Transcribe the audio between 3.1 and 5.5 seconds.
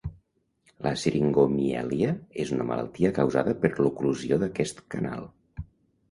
causada per l'oclusió d'aquest canal.